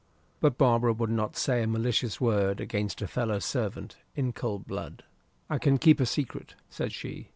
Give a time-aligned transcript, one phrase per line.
[0.39, 5.03] But Barbara would not say a malicious word against a fellow servant in cold blood.
[5.47, 7.27] "I can keep a secret," said she.